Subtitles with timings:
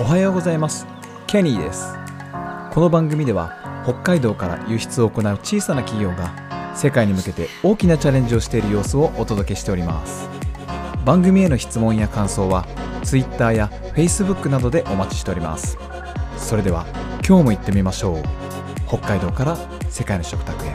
[0.00, 0.86] おはようございます。
[1.26, 1.94] ケニーです。
[2.72, 10.26] この番組では北海道から輸出を行う小さな企業が世界に向けて大きなチャレンジをしている様子をお届けしております。
[11.04, 12.66] 番組への質問や感想は
[13.02, 15.76] Twitter や Facebook などでお待ちしております。
[16.38, 16.86] それでは
[17.28, 18.22] 今日も行ってみましょう。
[18.88, 19.58] 北海道から
[19.90, 20.74] 世界の食卓へ。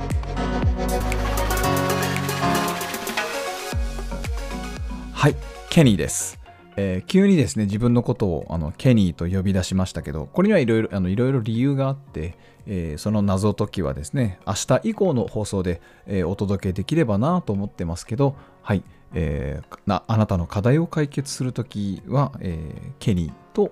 [5.13, 5.35] はい
[5.71, 6.44] ケニーです。
[6.77, 18.83] えー、急にですね自分のことをあのケニーと呼び出しましたけどこれにはいろいろいろいろ理由があって、えー、その謎解きはですね明日以降の放送で、えー、お届けできればなと思ってますけどはい、
[19.13, 23.71] えー、なあなたの課題を解決するときは、えー、ケニーと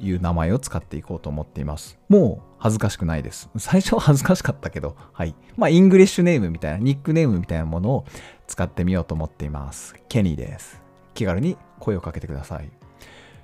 [0.00, 1.98] いう名前を使っていこうと思っています。
[2.08, 3.48] もう恥ずかしくないです。
[3.58, 5.34] 最初は恥ずかしかったけどはい。
[5.56, 8.04] まあイングリッシュネームみたいなニックネームみたいなものを
[8.46, 9.94] 使ってみようと思っています。
[10.08, 10.82] ケニーです。
[11.14, 12.70] 気軽に声をかけてください。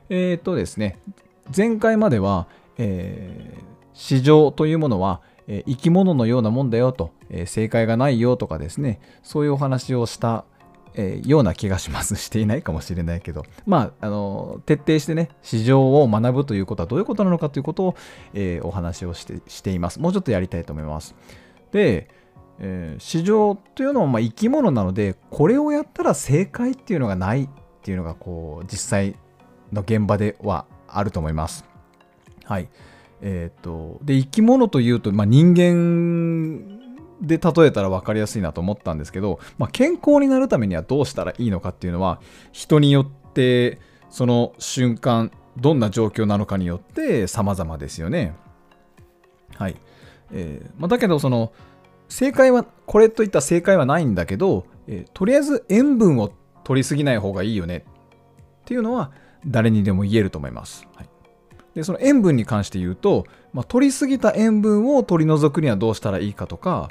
[0.09, 0.99] えっ、ー、とですね、
[1.55, 10.45] 前回までは、えー、市場というものは、え、生き物のようなもんだよと、え、正解がないよとかですね、そういうお話をした、
[10.95, 12.17] え、ような気がします。
[12.17, 17.95] していないかもしれないけど、まあ、あの徹底してね、市場を学ぶということはどういうことなのかということを、
[18.33, 20.01] え、お話をしてしています。
[20.01, 21.15] もうちょっとやりたいと思います。
[21.73, 22.09] で、
[22.61, 27.49] え、市場というのはま生き物なので、これをやったら正解っていうのがない
[27.81, 29.17] っていうのがこう実際
[29.73, 31.65] の現場ではあると思います。
[32.45, 32.69] はい。
[33.23, 36.81] えっ、ー、と、で、生き物というと、まあ、人間
[37.21, 42.21] で例えたら分かりやすいなと思ったんですけど、まあ、健康になるためにはどうしたらいいのかっていうのは、
[42.53, 48.35] 人によってその瞬間、どんな状況なのかによって様々ですよね。
[49.57, 49.77] はい。
[50.33, 51.53] えーまあ、だけど、その、
[52.09, 56.33] 正解は、これといった正解はないんだけど、えー、とりあえず塩分を
[56.65, 57.85] 取りすぎない方がいいよね
[58.63, 59.13] っていうのは
[59.47, 60.87] 誰にでも言えると思います。
[60.95, 61.09] はい、
[61.75, 66.89] でその塩分に関して言うと、まあ、取りすぎた塩分を取り除くにはどうしたらいいかとか、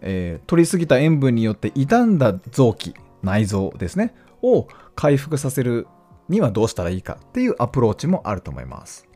[0.00, 5.86] えー、取りすぎた塩分によって傷んだ臓器内臓ですねを回復させる
[6.28, 9.08] にはどうしたらいいかっていうアプローチもあると思います。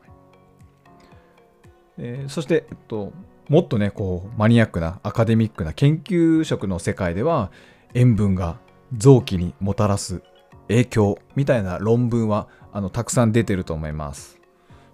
[1.98, 3.12] えー、そして、えっと、
[3.48, 7.50] もっとねこうマニアックなアカデミックな研究職の世界では
[7.94, 8.58] 塩分が
[8.96, 10.22] 臓器にもたらす
[10.68, 14.40] 影響みたいな論文はあのたくさん出てると思います。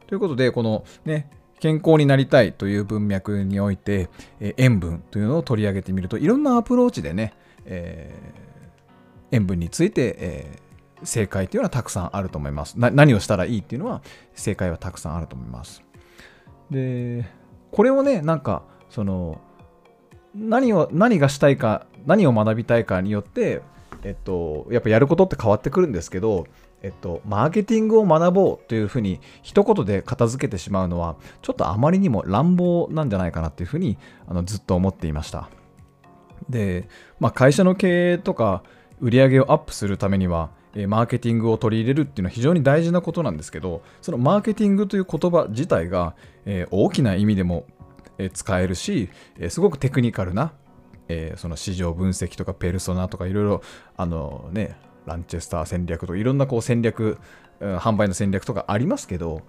[0.07, 4.09] ということでこのね健康になりたいという文脈において、
[4.41, 14.03] え塩分というのを取り上げてみるといろんなアプローチでね、えー、塩分について、えー、正解というのはたくさんあると思います何をしたらいいっていうのは
[14.35, 15.83] 正解はたくさんあると思います。
[16.71, 17.27] で
[17.73, 19.41] これをねなんかその
[20.35, 23.63] 何を何がしたいか何を学びたいかによって
[24.03, 26.47] えっと、やっぱやることって変わってくるんですけど、
[26.83, 35.49] えっと、マーケティングを学ぼうというふうに一言で片付けてしまうのはちょっとあまりにも乱暴なんじゃないかなっていうふうにあのずっと思っていました。
[36.49, 36.89] で、
[37.19, 38.63] まあ、会社の経営とか
[39.01, 40.51] 売り上げをアップするためには
[40.87, 46.15] マーケティングを取り入れるっていうのは非常に大事なことなんですけどそのマーケティングという言葉自体が
[46.47, 47.67] え大きな意味でも
[48.33, 49.09] 使えるし
[49.49, 50.53] すごくテクニカルな
[51.09, 53.63] えー、その市場分析とかペルソナとかいろいろ
[53.97, 54.77] あのね
[55.07, 57.19] ランチェスター戦略とかいろんなこう戦略
[57.61, 59.43] 販売の戦略とかありますけど、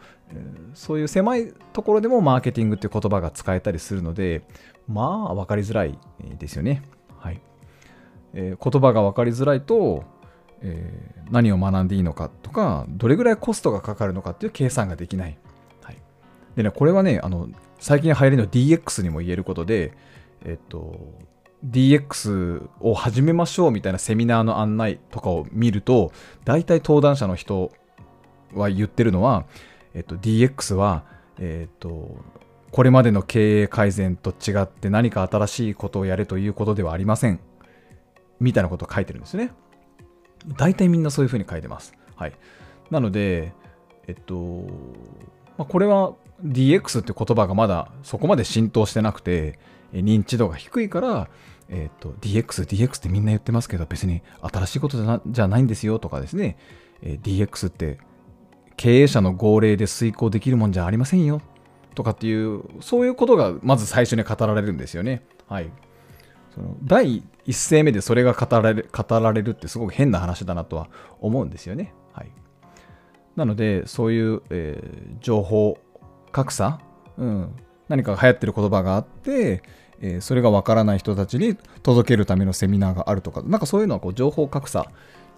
[0.74, 4.42] そういう狭いところでもマーケティングっていう言葉が使えたりするので、
[4.88, 6.00] まあ分かりづらい
[6.40, 6.82] ですよね。
[7.20, 7.42] はい
[8.34, 10.06] えー、言葉が分かりづらいと、
[10.62, 15.38] えー、何を学んでいいのかとか、どれぐらいコストがかかるのかっていう計算ができない。
[15.84, 15.98] はい、
[16.56, 17.48] でね、これはね、あの
[17.80, 19.94] 最近流行りの DX にも言えることで、
[20.46, 21.14] えっと、
[21.66, 26.12] DX を始めましょうみたいなセミナーの案内とかを見ると
[26.46, 27.72] 大体登壇者の人
[28.54, 29.46] は言ってるのは、
[29.94, 31.04] えっと、DX は、
[31.38, 32.18] えっと、
[32.72, 37.40] これまでの経営改善と違って何か新しいことをやれということではありません。
[38.40, 39.52] みたいなことを書いてるんですね。
[40.58, 41.94] 大体みんなそういうふうに書いてます。
[42.16, 42.34] はい。
[42.90, 43.54] なので
[44.10, 44.66] えっと、
[45.60, 46.14] まあ、これは
[46.44, 49.60] DX って言葉がまだそこまで浸透してなくて
[49.94, 51.30] 認知度が低いから
[51.70, 56.58] えーと、DX、DX ってみんな言ってますけど、別に新しいことじゃじゃないんですよとかですね、
[57.04, 58.00] えー、DX って
[58.76, 61.42] 経営者の号令で遂行できるもんじゃありませんよ
[61.96, 65.24] とかっていう、そういうことがまず最初に語られるんですよね。
[65.48, 65.70] はい。
[66.56, 70.90] その第一声目でそれが語られ語られるってすごく変な話だなとは
[71.20, 71.94] 思うんですよね。
[73.36, 75.78] なので、そういう、えー、情報
[76.32, 76.80] 格差、
[77.18, 77.56] うん、
[77.88, 79.64] 何か流行ってる言葉があって、
[80.02, 84.90] えー、それがわからない人たちに届けるためのセミナーがあるとか、なんかそういうのはこう情報格差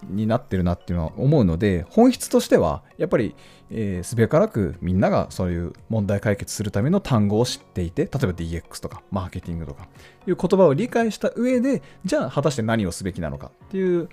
[0.10, 3.36] になってるなっていうのは思うので本質としてはやっぱり
[3.74, 9.88] えー、すべからくみんながそういう問題解決するための単語を知っていて、例えば DX とかマーケティングとか
[10.28, 14.10] いう言葉を理解した上で、じゃあ果たして何をすべきなのかっていう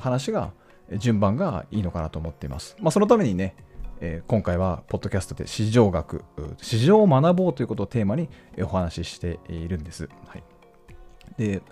[0.00, 0.52] 話が、
[0.96, 2.76] 順番がいいのかなと思っています。
[2.80, 3.54] まあ、そのためにね、
[4.00, 6.24] え、今回はポッドキャストで市場学、
[6.62, 8.28] 市場を学ぼうということをテーマに
[8.62, 10.08] お話ししているんです。
[10.26, 10.42] はい、
[11.36, 11.62] で、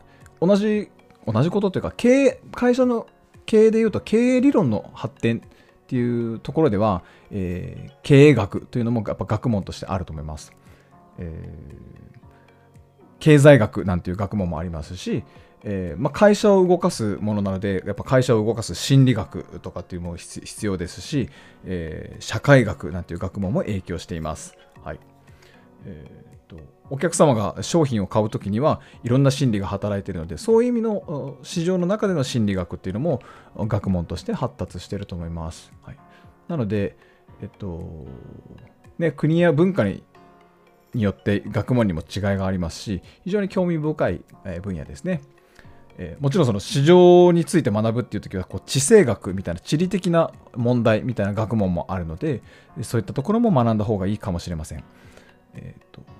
[0.40, 0.90] 同じ、
[1.26, 3.06] 同じことというか、経営、会社の
[3.46, 5.40] 経営でいうと経営理論の発展っ
[5.86, 10.52] ていうところでは、えー、経営学というのもやっぱ学問としてあると思います。
[11.18, 11.98] えー、
[13.20, 15.24] 経済学なんていう学問もありますし、
[15.68, 21.28] えーまあ、会社を動かすものなので、やっぱ会社を動かす心理学とかっていうのも必要ですし、
[21.64, 24.54] えー、社会学なんていう学問も影響しています。
[24.82, 25.00] はい
[25.84, 26.56] えーと
[26.88, 33.20] お客様が商品を買うときにはいろんな心理が働いているのでそういう意味の市場の中での心理学っていうのも
[33.56, 35.72] 学問として発達してると思います。
[35.82, 35.96] はい、
[36.46, 36.96] なので、
[37.42, 38.06] えっと
[38.98, 40.04] ね、国や文化に
[40.94, 44.24] によって学問にも違いがありますし非常に興味深い
[44.62, 45.22] 分野ですね。
[45.98, 52.42] えー、もちろんその市場について学ぶっていう時はこう地政学みたいな地理的な問題みたいな学問もあるので
[52.82, 54.84] そういったところも学んだ方がいいかもしれません。
[55.54, 56.16] えーと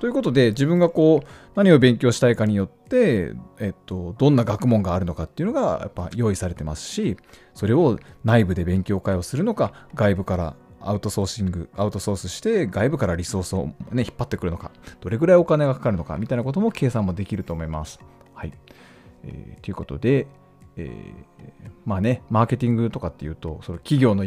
[0.00, 7.16] ということで、自分がこう、何を勉強したいかによって、えっと、どんな学問があるのかっていうのが、やっぱ用意されてますし、
[7.52, 14.70] それを内部で勉強会をするのか、外部からアウトソーシング、アウトソースして、外部からリソースを、ね、引っ張ってくるのか、
[15.00, 17.98] どれぐらいお金がかかるのか、みたいなことも計算もできると思います。
[18.34, 18.52] はい。
[19.24, 20.26] えー、ということで、
[20.76, 24.24] えー、まあね、マーケティングとかっていうと、その企業の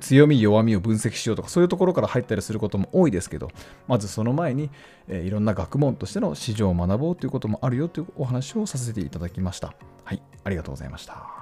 [0.00, 3.50] 強み、弱みを分析しようとか、そういうところから入ったりすることも多いですけど、
[3.86, 4.70] まずその前に、
[5.08, 9.74] えー、いろんな学問としての市場を学ぼうということもあるよというお話をさせていただきました。
[10.04, 11.37] はい、ありがとうございました。